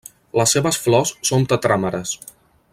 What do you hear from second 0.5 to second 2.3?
seves flors són tetràmeres.